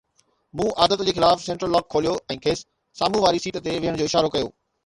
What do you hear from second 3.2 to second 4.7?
واري سيٽ تي ويهڻ جو اشارو ڪيو